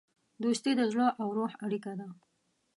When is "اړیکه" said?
1.65-1.91